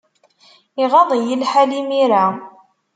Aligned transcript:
Iɣaḍ-iyi 0.83 1.35
lḥal 1.41 1.71
imir-a. 1.79 2.25